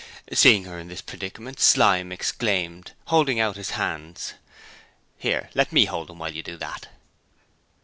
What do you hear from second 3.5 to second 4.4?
his hands: